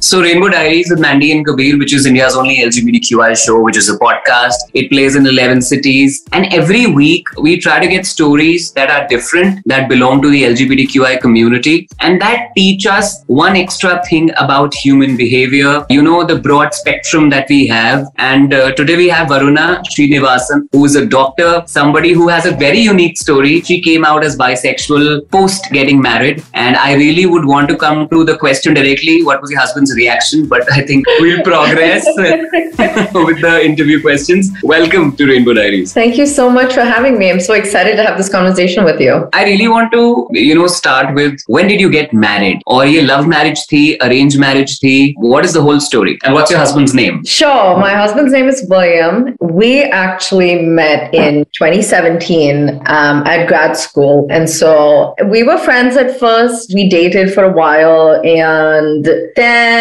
[0.00, 3.88] So, Rainbow Diaries with Mandy and Kabir, which is India's only LGBTQI show, which is
[3.88, 4.54] a podcast.
[4.72, 6.24] It plays in 11 cities.
[6.30, 10.44] And every week, we try to get stories that are different, that belong to the
[10.44, 16.38] LGBTQI community, and that teach us one extra thing about human behavior, you know, the
[16.38, 18.06] broad spectrum that we have.
[18.18, 22.52] And uh, today we have Varuna Srinivasan, who is a doctor, somebody who has a
[22.52, 23.62] very unique story.
[23.62, 26.44] She came out as bisexual post getting married.
[26.54, 29.87] And I really would want to come to the question directly what was your husband's
[29.96, 34.50] reaction, but I think we'll progress with the interview questions.
[34.62, 35.92] Welcome to Rainbow Diaries.
[35.92, 37.30] Thank you so much for having me.
[37.30, 39.28] I'm so excited to have this conversation with you.
[39.32, 42.62] I really want to, you know, start with when did you get married?
[42.66, 45.14] Or your love marriage thi, arranged marriage thi?
[45.18, 46.18] What is the whole story?
[46.24, 47.24] And what's your husband's name?
[47.24, 47.76] Sure.
[47.78, 49.36] My husband's name is William.
[49.40, 54.26] We actually met in 2017 um, at grad school.
[54.30, 56.72] And so we were friends at first.
[56.74, 58.20] We dated for a while.
[58.24, 59.04] And
[59.36, 59.77] then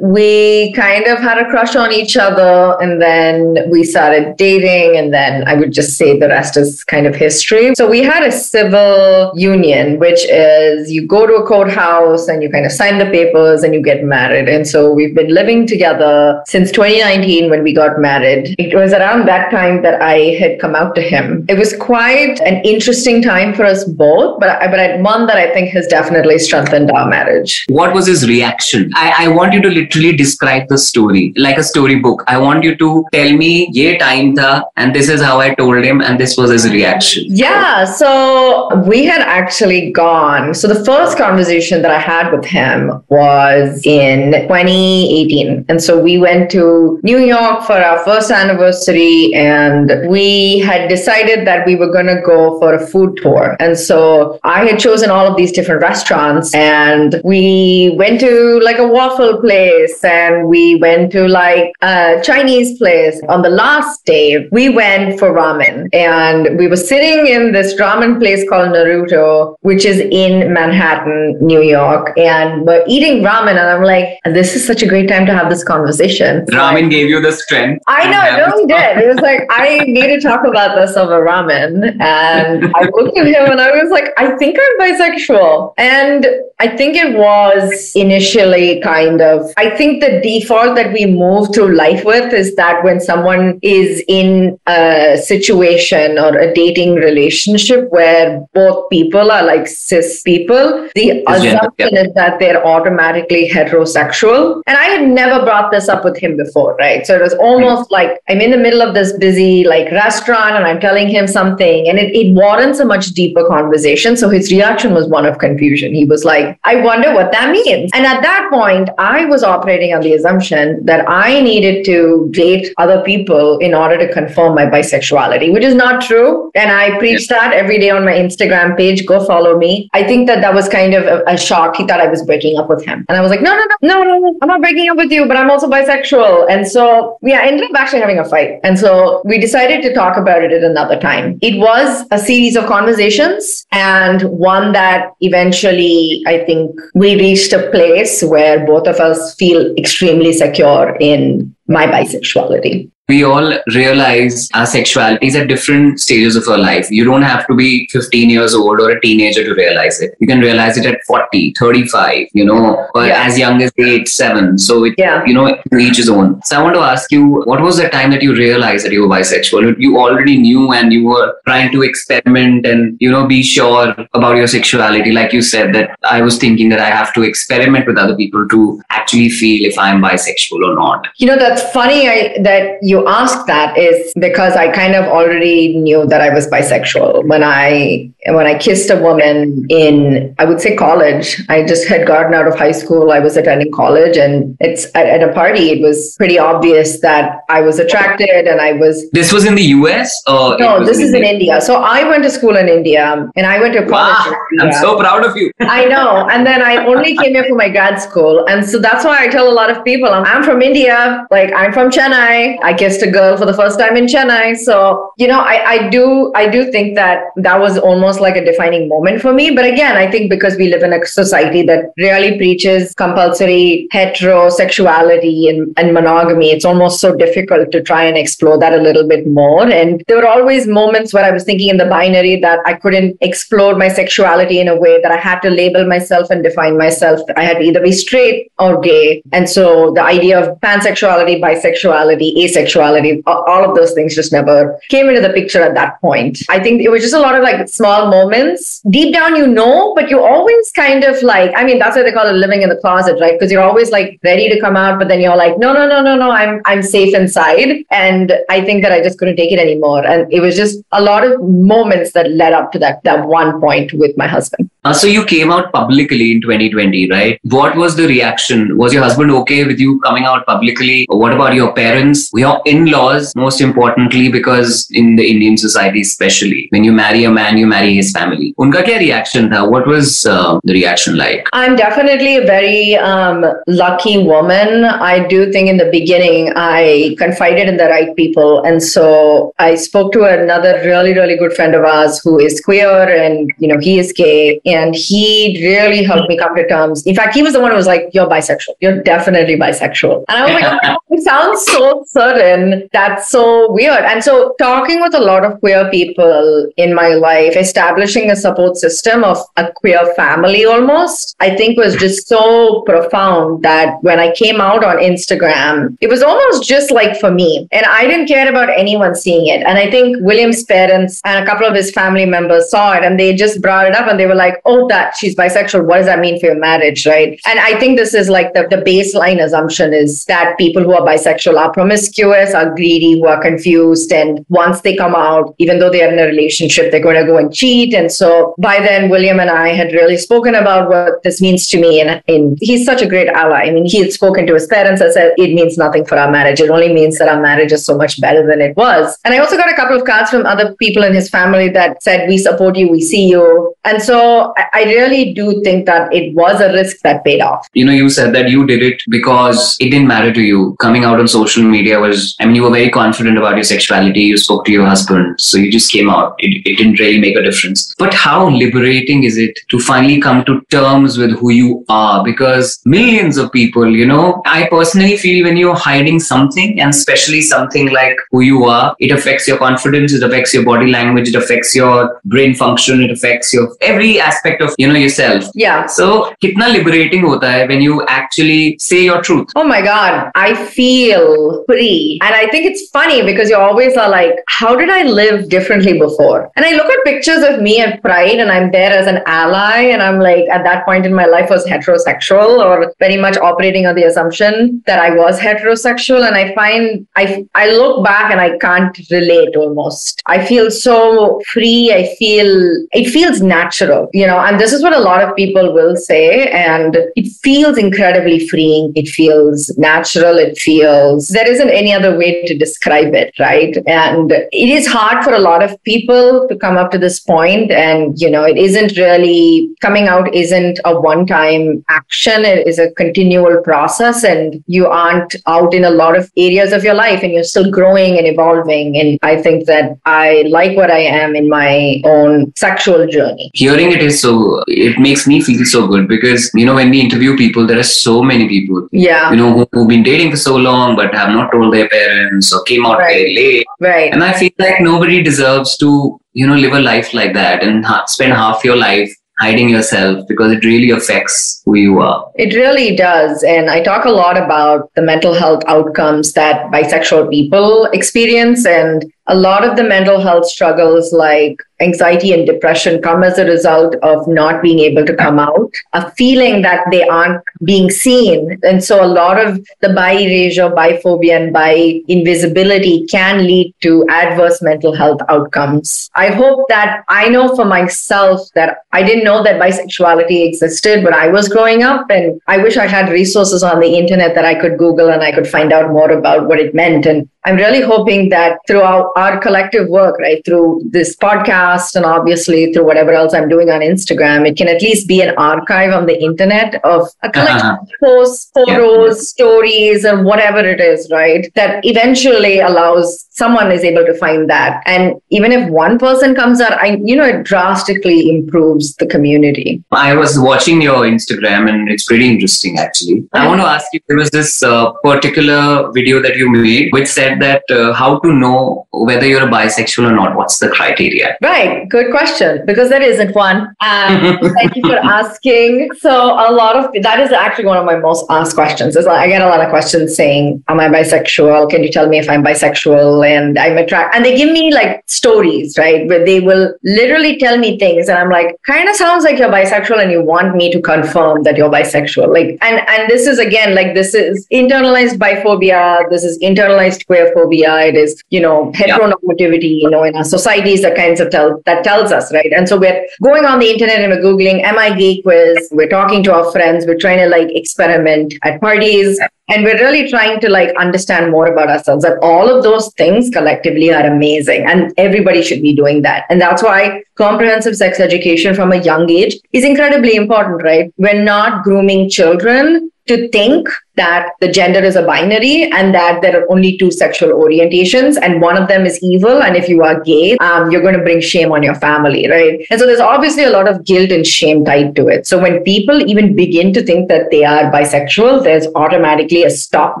[0.02, 2.76] we kind of had a crush on each other.
[2.80, 4.96] And then we started dating.
[4.96, 7.74] And then I would just say the rest is kind of history.
[7.74, 12.50] So we had a civil union, which is you go to a courthouse and you
[12.50, 14.48] kind of sign the papers and you get married.
[14.48, 18.54] And so we've been living together since 2019 when we got married.
[18.58, 21.44] It was around that time that I had come out to him.
[21.48, 25.70] It was quite an interesting time for us both, but, but one that I think
[25.70, 27.64] has definitely strengthened our marriage.
[27.68, 28.90] What was his reaction?
[28.94, 32.24] I, I want you to literally describe the story like a storybook.
[32.26, 35.84] I want you to tell me, ye time tha, and this is how I told
[35.84, 37.24] him, and this was his reaction.
[37.28, 40.54] Yeah, so we had actually gone.
[40.54, 45.64] So the first conversation that I had with him was in 2018.
[45.68, 51.46] And so we went to New York for our first anniversary, and we had decided
[51.46, 53.56] that we were going to go for a food tour.
[53.60, 58.78] And so I had chosen all of these different restaurants, and we went to like
[58.78, 63.20] a waffle place, and we went to like a Chinese place.
[63.28, 68.18] On the last day, we went for ramen, and we were sitting in this ramen
[68.18, 73.82] place called Naruto, which is in Manhattan, New York, and we're eating ramen, and I'm
[73.82, 76.44] like, this is such a great time to have this conversation.
[76.46, 77.82] Ramen gave you the strength.
[77.86, 78.98] I know, it he did.
[78.98, 82.00] It was like, I need to talk about this over ramen.
[82.00, 85.74] And I looked at him and I was like, I think I'm bisexual.
[85.78, 86.26] And
[86.58, 91.74] I think it was initially kind of, I think the default that we move through
[91.74, 98.44] life with is that when someone is in a situation or a dating relationship where
[98.54, 104.62] both people are like cis people, the assumption is that they're automatically heterosexual.
[104.66, 107.06] And I had never brought this up with him before, right?
[107.06, 110.64] So it was almost like I'm in the middle of this busy like restaurant and
[110.64, 114.16] I'm telling him something and it, it warrants a much deeper conversation.
[114.16, 115.94] So his reaction was one of confusion.
[115.94, 117.90] He was like, I wonder what that means.
[117.94, 122.72] And at that point, I was operating on the assumption that I needed to date
[122.78, 126.50] other people in order to confirm my bisexuality, which is not true.
[126.54, 129.04] And I preach that every day on my Instagram page.
[129.04, 129.90] Go follow me.
[129.92, 131.76] I think that that was kind of a, a shock.
[131.76, 133.04] He thought I was breaking up with him.
[133.10, 135.26] And I was like, no, no, no, no, no, I'm not breaking up with you,
[135.28, 136.46] but I'm also bisexual.
[136.48, 138.60] And so we ended up actually having a fight.
[138.64, 141.38] And so we decided to talk about it at another time.
[141.42, 147.70] It was a series of conversations and one that eventually I think we reached a
[147.70, 154.64] place where both of us feel extremely secure in my bisexuality we all realize our
[154.64, 156.90] sexualities at different stages of our life.
[156.90, 160.14] You don't have to be 15 years old or a teenager to realize it.
[160.20, 163.26] You can realize it at 40, 35, you know, or yeah.
[163.26, 164.58] as young as 8, 7.
[164.58, 165.22] So, it, yeah.
[165.26, 166.40] you know, each his own.
[166.44, 169.02] So, I want to ask you, what was the time that you realized that you
[169.02, 169.76] were bisexual?
[169.78, 174.36] You already knew and you were trying to experiment and, you know, be sure about
[174.36, 175.12] your sexuality.
[175.12, 178.48] Like you said, that I was thinking that I have to experiment with other people
[178.48, 181.06] to actually feel if I'm bisexual or not.
[181.16, 185.04] You know, that's funny I, that you you ask that is because I kind of
[185.06, 190.44] already knew that I was bisexual when I when I kissed a woman in I
[190.44, 191.42] would say college.
[191.48, 193.10] I just had gotten out of high school.
[193.10, 195.64] I was attending college, and it's at, at a party.
[195.74, 199.10] It was pretty obvious that I was attracted, and I was.
[199.10, 200.10] This was in the U.S.
[200.26, 200.84] or no?
[200.84, 201.28] This in is India?
[201.28, 201.60] in India.
[201.60, 203.04] So I went to school in India,
[203.36, 204.24] and I went to college.
[204.32, 205.50] Wow, I'm so proud of you.
[205.60, 209.04] I know, and then I only came here for my grad school, and so that's
[209.04, 211.26] why I tell a lot of people I'm, I'm from India.
[211.30, 212.58] Like like, I'm from Chennai.
[212.62, 214.56] I kissed a girl for the first time in Chennai.
[214.56, 218.44] So, you know, I, I do I do think that that was almost like a
[218.44, 219.50] defining moment for me.
[219.50, 225.48] But again, I think because we live in a society that really preaches compulsory heterosexuality
[225.48, 229.26] and, and monogamy, it's almost so difficult to try and explore that a little bit
[229.26, 229.68] more.
[229.68, 233.16] And there were always moments where I was thinking in the binary that I couldn't
[233.20, 237.20] explore my sexuality in a way that I had to label myself and define myself.
[237.36, 239.22] I had to either be straight or gay.
[239.32, 245.08] And so the idea of pansexuality, bisexuality, asexuality, all of those things just never came
[245.08, 246.38] into the picture at that point.
[246.48, 248.80] I think it was just a lot of like small moments.
[248.90, 252.12] Deep down, you know, but you always kind of like, I mean, that's why they
[252.12, 253.38] call it living in the closet, right?
[253.38, 256.02] Because you're always like ready to come out, but then you're like, no, no, no,
[256.02, 257.84] no, no, I'm I'm safe inside.
[257.90, 260.04] And I think that I just couldn't take it anymore.
[260.06, 263.60] And it was just a lot of moments that led up to that that one
[263.60, 264.70] point with my husband.
[264.84, 267.40] Uh, so you came out publicly in 2020, right?
[267.44, 268.76] What was the reaction?
[268.76, 271.06] Was your husband okay with you coming out publicly?
[271.08, 276.84] What about your parents, your in-laws, most importantly, because in the Indian society, especially when
[276.84, 278.54] you marry a man, you marry his family.
[278.58, 279.64] Unka kya reaction tha?
[279.64, 281.48] What was uh, the reaction like?
[281.54, 284.84] I'm definitely a very um, lucky woman.
[284.84, 289.76] I do think in the beginning I confided in the right people, and so I
[289.76, 293.78] spoke to another really, really good friend of ours who is queer, and you know
[293.80, 294.60] he is gay
[294.94, 297.02] he really helped me come to terms.
[297.04, 298.74] In fact, he was the one who was like, "You're bisexual.
[298.80, 302.88] You're definitely bisexual." And I was like, oh "It sounds so certain.
[302.92, 307.56] That's so weird." And so, talking with a lot of queer people in my life,
[307.56, 313.62] establishing a support system of a queer family, almost, I think was just so profound
[313.62, 317.86] that when I came out on Instagram, it was almost just like for me, and
[317.86, 319.62] I didn't care about anyone seeing it.
[319.66, 323.18] And I think William's parents and a couple of his family members saw it, and
[323.18, 325.86] they just brought it up, and they were like oh, that she's bisexual.
[325.86, 327.06] What does that mean for your marriage?
[327.06, 327.40] Right.
[327.46, 331.06] And I think this is like the, the baseline assumption is that people who are
[331.06, 334.12] bisexual are promiscuous, are greedy, who are confused.
[334.12, 337.36] And once they come out, even though they're in a relationship, they're going to go
[337.36, 337.94] and cheat.
[337.94, 341.80] And so by then, William and I had really spoken about what this means to
[341.80, 342.00] me.
[342.00, 343.62] And, and he's such a great ally.
[343.62, 346.30] I mean, he had spoken to his parents and said, it means nothing for our
[346.30, 346.60] marriage.
[346.60, 349.18] It only means that our marriage is so much better than it was.
[349.24, 352.02] And I also got a couple of cards from other people in his family that
[352.02, 353.74] said, we support you, we see you.
[353.84, 357.68] And so I really do think that it was a risk that paid off.
[357.72, 360.76] You know, you said that you did it because it didn't matter to you.
[360.80, 364.20] Coming out on social media was, I mean, you were very confident about your sexuality.
[364.20, 365.40] You spoke to your husband.
[365.40, 366.34] So you just came out.
[366.38, 367.94] It, it didn't really make a difference.
[367.98, 372.24] But how liberating is it to finally come to terms with who you are?
[372.24, 377.40] Because millions of people, you know, I personally feel when you're hiding something and especially
[377.40, 381.34] something like who you are, it affects your confidence, it affects your body language, it
[381.34, 385.44] affects your brain function, it affects your every aspect of you know yourself.
[385.54, 385.86] Yeah.
[385.86, 389.48] So kitna liberating hota hai when you actually say your truth.
[389.56, 390.30] Oh my god.
[390.34, 392.18] I feel free.
[392.22, 395.98] And i think it's funny because you always are like how did i live differently
[395.98, 396.50] before?
[396.56, 399.78] And i look at pictures of me at pride and i'm there as an ally
[399.94, 403.86] and i'm like at that point in my life was heterosexual or very much operating
[403.86, 406.26] on the assumption that i was heterosexual.
[406.26, 410.22] And i find i i look back and i can't relate almost.
[410.26, 411.92] I feel so free.
[411.92, 412.48] I feel
[412.92, 416.48] it feels natural you know and this is what a lot of people will say.
[416.48, 418.92] And it feels incredibly freeing.
[418.94, 420.38] It feels natural.
[420.38, 423.76] It feels, there isn't any other way to describe it, right?
[423.86, 427.70] And it is hard for a lot of people to come up to this point
[427.70, 432.44] And, you know, it isn't really, coming out isn't a one time action.
[432.44, 434.24] It is a continual process.
[434.24, 437.70] And you aren't out in a lot of areas of your life and you're still
[437.70, 438.96] growing and evolving.
[438.98, 443.50] And I think that I like what I am in my own sexual journey.
[443.54, 447.00] Hearing it is so it makes me feel so good because you know when we
[447.00, 450.36] interview people there are so many people yeah you know who, who've been dating for
[450.36, 453.14] so long but have not told their parents or came out right.
[453.14, 457.12] very late right and i feel like nobody deserves to you know live a life
[457.14, 461.74] like that and ha- spend half your life hiding yourself because it really affects who
[461.76, 462.30] you are.
[462.36, 463.42] It really does.
[463.42, 468.64] And I talk a lot about the mental health outcomes that bisexual people experience.
[468.64, 473.44] And a lot of the mental health struggles like anxiety and depression come as a
[473.44, 478.58] result of not being able to come out, a feeling that they aren't being seen.
[478.62, 484.06] And so a lot of the bi erasure, biphobia, and bi invisibility can lead to
[484.08, 486.10] adverse mental health outcomes.
[486.14, 491.14] I hope that I know for myself that I didn't know that bisexuality existed when
[491.14, 492.06] I was growing up.
[492.10, 495.32] And I wish I had resources on the internet that I could Google and I
[495.32, 497.06] could find out more about what it meant.
[497.06, 502.72] And I'm really hoping that throughout our collective work, right, through this podcast and obviously
[502.72, 506.06] through whatever else I'm doing on Instagram, it can at least be an archive on
[506.06, 507.82] the internet of a collection Uh-huh.
[507.82, 509.22] of posts, photos, Yeah.
[509.34, 511.50] stories, and whatever it is, right?
[511.54, 514.82] That eventually allows someone is able to find that.
[514.86, 519.82] And even if one person comes out, I you know, it drastically improves the community.
[519.92, 523.24] I was watching your Instagram and it's pretty interesting actually.
[523.32, 527.06] I want to ask you there was this uh, particular video that you made which
[527.08, 530.36] said that uh, how to know whether you're a bisexual or not.
[530.36, 531.36] What's the criteria?
[531.42, 531.88] Right.
[531.88, 532.64] Good question.
[532.66, 533.74] Because there isn't one.
[533.80, 535.90] Um, thank you for asking.
[535.98, 538.96] So a lot of that is actually one of my most asked questions.
[538.96, 541.70] Is like, I get a lot of questions saying, "Am I bisexual?
[541.70, 545.02] Can you tell me if I'm bisexual?" And I'm attracted, and they give me like
[545.06, 549.24] stories, right, where they will literally tell me things, and I'm like, kind of sounds
[549.24, 552.32] like you're bisexual, and you want me to confirm that you're bisexual.
[552.32, 556.08] Like, and and this is again like this is internalized biphobia.
[556.10, 557.88] This is internalized queerphobia.
[557.88, 559.80] It is you know heteronormativity.
[559.80, 562.52] You know, in our societies, that kinds of tell that tells us, right?
[562.52, 565.68] And so we're going on the internet and we're googling, "Am I gay?" quiz.
[565.72, 566.86] We're talking to our friends.
[566.86, 569.20] We're trying to like experiment at parties.
[569.48, 572.04] And we're really trying to like understand more about ourselves.
[572.04, 574.64] And all of those things collectively are amazing.
[574.66, 576.24] And everybody should be doing that.
[576.30, 580.92] And that's why comprehensive sex education from a young age is incredibly important, right?
[580.96, 586.40] We're not grooming children to think that the gender is a binary and that there
[586.40, 589.42] are only two sexual orientations and one of them is evil.
[589.42, 592.66] And if you are gay um, you're going to bring shame on your family right?
[592.70, 595.26] And so there's obviously a lot of guilt and shame tied to it.
[595.26, 600.00] So when people even begin to think that they are bisexual there's automatically a stop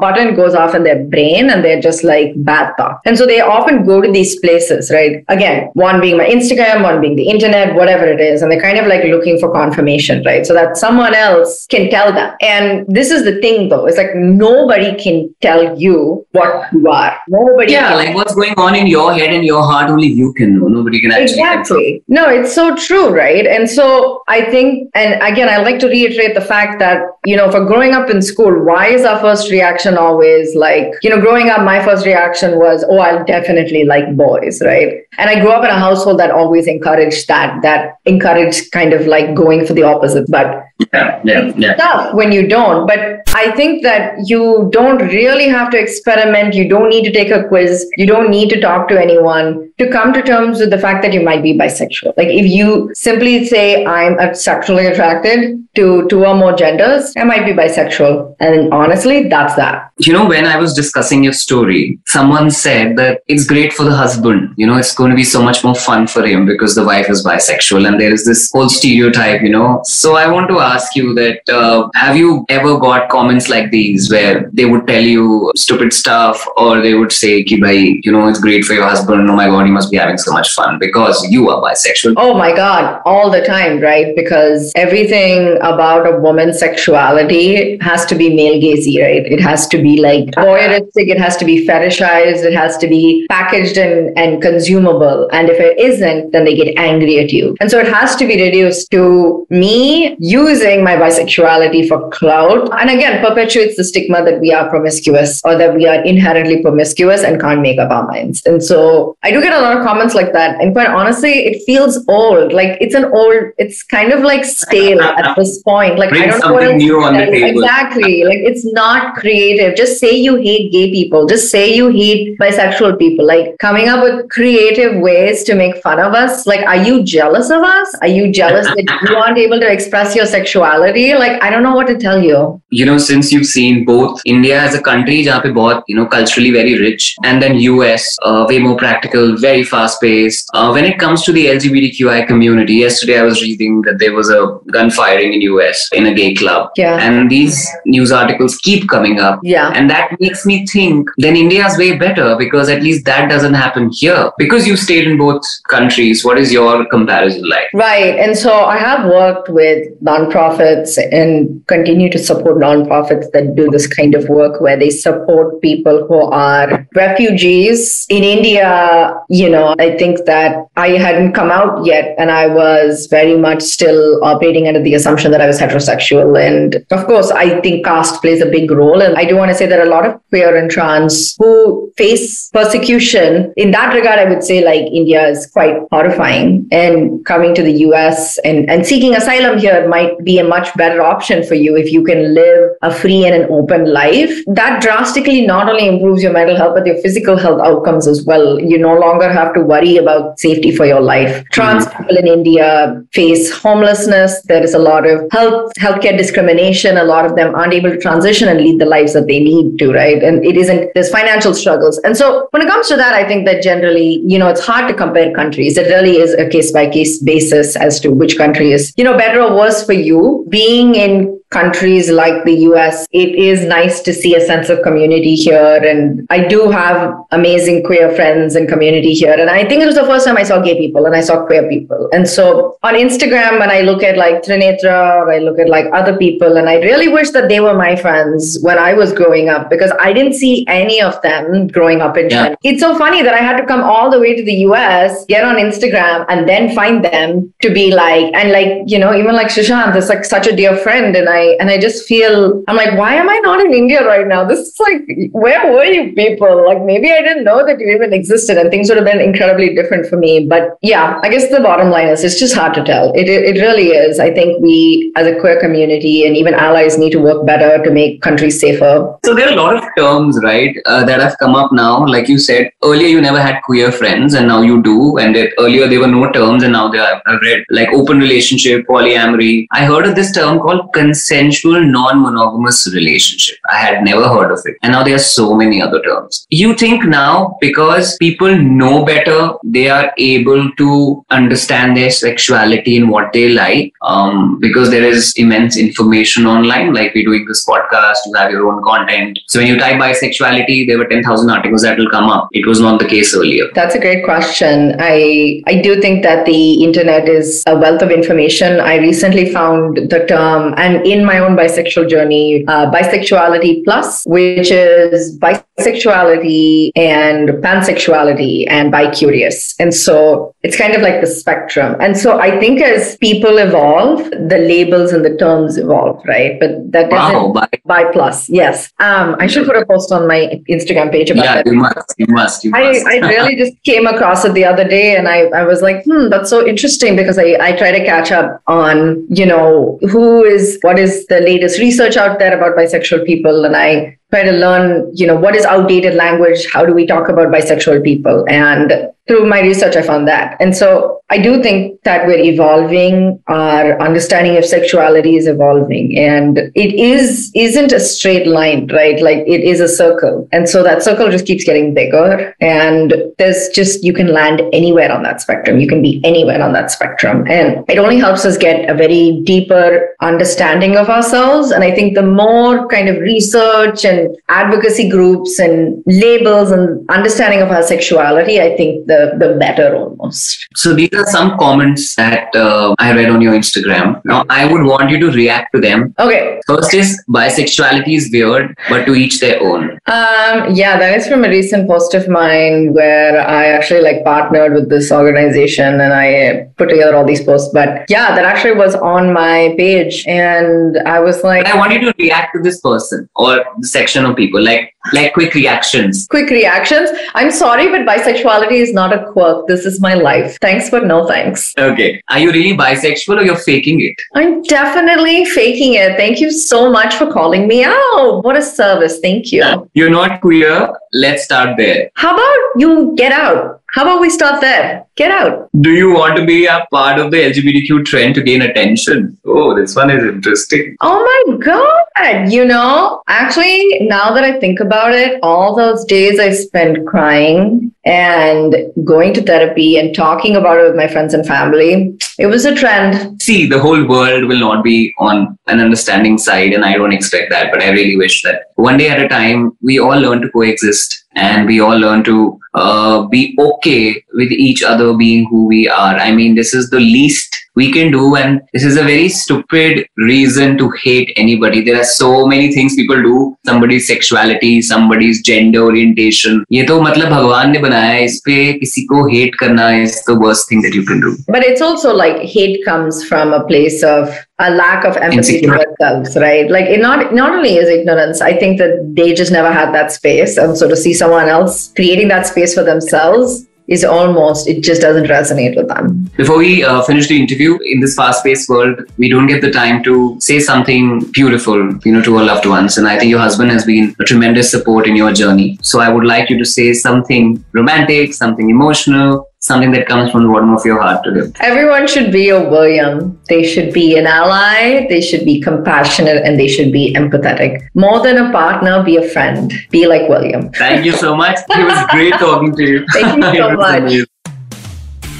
[0.00, 3.00] button goes off in their brain and they're just like bad thought.
[3.04, 5.24] And so they often go to these places right?
[5.28, 8.42] Again one being my instagram one being the internet whatever it is.
[8.42, 10.44] And they're kind of like looking for confirmation right?
[10.46, 12.34] So that someone else can tell them.
[12.40, 17.18] And this is the thing though it's like nobody can tell you what you are
[17.28, 20.32] nobody Yeah, can like what's going on in your head and your heart, only you
[20.32, 20.68] can know.
[20.68, 21.40] Nobody can actually.
[21.40, 22.02] Exactly.
[22.08, 23.46] No, it's so true, right?
[23.46, 27.50] And so I think, and again, I like to reiterate the fact that, you know,
[27.50, 31.48] for growing up in school, why is our first reaction always like, you know, growing
[31.50, 35.02] up, my first reaction was, oh, I'll definitely like boys, right?
[35.18, 39.06] And I grew up in a household that always encouraged that, that encouraged kind of
[39.06, 40.30] like going for the opposite.
[40.30, 41.74] But Yeah, yeah, yeah.
[41.74, 42.86] tough when you don't.
[42.86, 46.54] But I think that you don't really have to experiment.
[46.54, 47.84] You don't need to take a quiz.
[47.96, 51.12] You don't need to talk to anyone to come to terms with the fact that
[51.12, 52.16] you might be bisexual.
[52.16, 57.44] Like if you simply say, I'm sexually attracted to two or more genders, I might
[57.44, 58.36] be bisexual.
[58.38, 59.90] And honestly, that's that.
[59.98, 63.94] You know, when I was discussing your story, someone said that it's great for the
[63.94, 64.54] husband.
[64.56, 67.10] You know, it's going to be so much more fun for him because the wife
[67.10, 69.80] is bisexual and there is this whole stereotype, you know.
[69.84, 74.10] So I want to ask you that uh, have you ever got comments like these
[74.10, 78.28] where they would tell you stupid stuff or they would say, Ki bhai, you know,
[78.28, 79.30] it's great for your husband.
[79.30, 82.14] Oh my God, you must be having so much fun because you are bisexual.
[82.16, 84.14] Oh my God, all the time, right?
[84.14, 89.24] Because everything about a woman's sexuality has to be male gazy, right?
[89.36, 93.26] It has to be like voyeuristic, it has to be fetishized, it has to be
[93.30, 95.28] packaged and, and consumable.
[95.32, 97.56] And if it isn't, then they get angry at you.
[97.60, 102.68] And so it has to be reduced to me using my bisexuality for clout.
[102.80, 107.22] And again, perpetuates the stigma that we are promiscuous or that we are inherently promiscuous
[107.22, 108.42] and can't make up our minds.
[108.46, 110.60] And so I do get a lot of comments like that.
[110.60, 112.52] And quite honestly, it feels old.
[112.52, 115.98] Like it's an old, it's kind of like stale at this point.
[115.98, 117.62] Like I don't know what new on the table.
[117.62, 118.24] Exactly.
[118.24, 119.76] Like it's not creative.
[119.76, 121.26] Just say you hate gay people.
[121.26, 123.26] Just say you hate bisexual people.
[123.26, 126.46] Like coming up with creative ways to make fun of us.
[126.46, 127.94] Like, are you jealous of us?
[128.00, 131.14] Are you jealous that you aren't able to express your sexuality?
[131.14, 132.60] Like, I don't know what to tell you.
[132.70, 136.05] you know, since you've seen both India as a country, जहाँ पे बहुत, you know,
[136.05, 140.47] culturally very rich, and then US, uh, way more practical, very fast paced.
[140.53, 144.29] Uh, when it comes to the LGBTQI community, yesterday I was reading that there was
[144.29, 146.97] a gun firing in US in a gay club, Yeah.
[146.99, 149.39] and these news articles keep coming up.
[149.43, 149.71] Yeah.
[149.75, 153.89] And that makes me think then India's way better because at least that doesn't happen
[153.93, 154.31] here.
[154.37, 157.69] Because you stayed in both countries, what is your comparison like?
[157.73, 158.15] Right.
[158.19, 163.86] And so I have worked with nonprofits and continue to support nonprofits that do this
[163.86, 168.06] kind of work where they support people who are refugees.
[168.08, 173.06] In India, you know, I think that I hadn't come out yet and I was
[173.06, 176.40] very much still operating under the assumption that I was heterosexual.
[176.40, 179.02] And of course, I think caste plays a big role.
[179.02, 182.50] And I do want to say that a lot of queer and trans who face
[182.50, 186.68] persecution in that regard, I would say like India is quite horrifying.
[186.70, 191.02] And coming to the US and, and seeking asylum here might be a much better
[191.02, 195.46] option for you if you can live a free and an open life, that drastically
[195.46, 198.58] not only improves your mental health, but your physical health outcomes as well.
[198.60, 201.44] You no longer have to worry about safety for your life.
[201.50, 202.02] Trans mm-hmm.
[202.02, 204.42] people in India face homelessness.
[204.42, 206.96] There is a lot of health healthcare discrimination.
[206.96, 209.78] A lot of them aren't able to transition and lead the lives that they need
[209.78, 210.22] to, right?
[210.22, 211.98] And it isn't there's financial struggles.
[211.98, 214.88] And so when it comes to that, I think that generally, you know, it's hard
[214.88, 215.76] to compare countries.
[215.76, 219.16] It really is a case by case basis as to which country is, you know,
[219.16, 220.46] better or worse for you.
[220.48, 225.34] Being in countries like the US, it is nice to see a sense of community
[225.36, 225.76] here.
[225.90, 229.36] And I do have amazing queer friends and community here.
[229.44, 231.46] And I think it was the first time I saw gay people and I saw
[231.46, 232.08] queer people.
[232.12, 235.86] And so on Instagram, when I look at like Trinetra or I look at like
[235.92, 239.48] other people, and I really wish that they were my friends when I was growing
[239.48, 242.48] up because I didn't see any of them growing up in yeah.
[242.48, 242.56] Chennai.
[242.64, 245.44] It's so funny that I had to come all the way to the US, get
[245.44, 249.48] on Instagram, and then find them to be like, and like, you know, even like
[249.48, 251.14] Shishant is like such a dear friend.
[251.14, 254.26] And I and I just feel I'm like, why am I not in India right
[254.26, 254.44] now?
[254.44, 256.64] This is like, where were you people?
[256.66, 259.74] Like maybe I didn't know that you even existed, and things would have been incredibly
[259.74, 260.46] different for me.
[260.46, 263.12] But yeah, I guess the bottom line is it's just hard to tell.
[263.14, 264.18] It it, really is.
[264.20, 267.90] I think we as a queer community and even allies need to work better to
[267.90, 268.94] make countries safer.
[269.24, 272.06] So there are a lot of terms, right, uh, that have come up now.
[272.06, 275.18] Like you said earlier, you never had queer friends, and now you do.
[275.18, 277.22] And that earlier there were no terms, and now they are.
[277.26, 279.66] I've read like open relationship, polyamory.
[279.72, 283.58] I heard of this term called consent consensual non-monogamous relationship.
[283.70, 284.76] I had never heard of it.
[284.82, 286.46] And now there are so many other terms.
[286.50, 293.10] You think now because people know better, they are able to understand their sexuality and
[293.10, 296.92] what they like um, because there is immense information online.
[296.94, 299.38] Like we're doing this podcast, you have your own content.
[299.48, 302.48] So when you type bisexuality, there were 10,000 articles that will come up.
[302.52, 303.64] It was not the case earlier.
[303.74, 304.96] That's a great question.
[304.98, 308.80] I, I do think that the internet is a wealth of information.
[308.80, 314.70] I recently found the term, and in my own bisexual journey, uh, Bisexuality Plus, which
[314.70, 319.74] is bisexuality and pansexuality and bi-curious.
[319.78, 321.96] And so it's kind of like the spectrum.
[322.00, 326.58] And so I think as people evolve, the labels and the terms evolve, right?
[326.58, 328.48] But that doesn't wow, bi plus.
[328.48, 328.90] Yes.
[328.98, 331.66] Um, I should put a post on my Instagram page about yeah, that.
[331.66, 333.06] You must, you must, you must.
[333.06, 336.02] I, I really just came across it the other day and I, I was like,
[336.04, 340.44] hmm, that's so interesting because I, I try to catch up on, you know, who
[340.44, 344.52] is what is the latest research out there about bisexual people and i try to
[344.52, 348.92] learn you know what is outdated language how do we talk about bisexual people and
[349.26, 350.56] through my research, I found that.
[350.60, 353.42] And so I do think that we're evolving.
[353.46, 359.20] Our understanding of sexuality is evolving and it is, isn't a straight line, right?
[359.22, 360.46] Like it is a circle.
[360.52, 365.10] And so that circle just keeps getting bigger and there's just, you can land anywhere
[365.10, 365.80] on that spectrum.
[365.80, 367.46] You can be anywhere on that spectrum.
[367.48, 371.70] And it only helps us get a very deeper understanding of ourselves.
[371.70, 377.60] And I think the more kind of research and advocacy groups and labels and understanding
[377.60, 380.66] of our sexuality, I think the, the better almost.
[380.74, 384.20] So these are some comments that uh, I read on your Instagram.
[384.24, 386.14] Now I would want you to react to them.
[386.18, 386.60] Okay.
[386.66, 389.90] First is bisexuality is weird, but to each their own.
[390.06, 394.74] Um, yeah, that is from a recent post of mine where I actually like partnered
[394.74, 397.70] with this organization and I put together all these posts.
[397.72, 402.00] But yeah, that actually was on my page, and I was like, I want you
[402.00, 404.62] to react to this person or the section of people.
[404.62, 406.26] Like like quick reactions.
[406.28, 407.10] Quick reactions.
[407.34, 409.66] I'm sorry, but bisexuality is not a quirk.
[409.66, 410.56] This is my life.
[410.60, 411.74] Thanks, but no thanks.
[411.78, 412.22] Okay.
[412.28, 414.14] Are you really bisexual or you're faking it?
[414.34, 416.16] I'm definitely faking it.
[416.16, 418.40] Thank you so much for calling me out.
[418.42, 419.20] What a service.
[419.20, 419.90] Thank you.
[419.94, 420.94] You're not queer.
[421.12, 422.10] Let's start there.
[422.14, 423.82] How about you get out?
[423.94, 425.06] How about we start there?
[425.14, 425.68] Get out.
[425.80, 429.38] Do you want to be a part of the LGBTQ trend to gain attention?
[429.44, 430.96] Oh, this one is interesting.
[431.00, 432.50] Oh my God.
[432.50, 437.94] You know, actually, now that I think about it, all those days I spent crying
[438.04, 442.64] and going to therapy and talking about it with my friends and family, it was
[442.64, 443.40] a trend.
[443.40, 447.50] See, the whole world will not be on an understanding side, and I don't expect
[447.50, 450.49] that, but I really wish that one day at a time, we all learn to
[450.49, 455.87] coexist and we all learn to uh, be okay with each other being who we
[455.87, 456.15] are.
[456.15, 460.05] I mean, this is the least we can do, and this is a very stupid
[460.17, 461.81] reason to hate anybody.
[461.81, 463.57] There are so many things people do.
[463.65, 466.63] Somebody's sexuality, somebody's gender orientation.
[466.71, 470.37] ये तो मतलब भगवान ने बनाया है इस पे किसी को hate करना is the
[470.43, 471.35] worst thing that you can do.
[471.47, 475.66] But it's also like hate comes from a place of a lack of empathy to
[475.66, 476.70] themselves, right?
[476.70, 480.12] Like it not not only is ignorance, I think that they just never had that
[480.12, 484.82] space, and so to see someone else creating that space for themselves is almost, it
[484.82, 486.30] just doesn't resonate with them.
[486.38, 490.02] Before we uh, finish the interview, in this fast-paced world, we don't get the time
[490.04, 492.96] to say something beautiful, you know, to our loved ones.
[492.96, 495.78] And I think your husband has been a tremendous support in your journey.
[495.82, 500.42] So I would like you to say something romantic, something emotional, something that comes from
[500.42, 501.52] the bottom of your heart to him.
[501.60, 503.40] Everyone should be a William.
[503.48, 507.80] They should be an ally, they should be compassionate, and they should be empathetic.
[507.94, 509.72] More than a partner, be a friend.
[509.90, 510.70] Be like William.
[510.72, 511.58] Thank you so much.
[511.70, 513.06] It was great talking to you.
[513.14, 514.12] Thank you so much.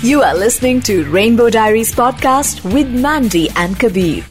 [0.02, 4.24] You are listening to Rainbow Diaries podcast with Mandy and Kabir.